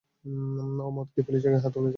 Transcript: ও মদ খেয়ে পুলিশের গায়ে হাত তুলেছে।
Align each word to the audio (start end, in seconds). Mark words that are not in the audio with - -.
ও 0.79 0.89
মদ 0.95 1.07
খেয়ে 1.13 1.25
পুলিশের 1.27 1.49
গায়ে 1.51 1.63
হাত 1.63 1.73
তুলেছে। 1.73 1.89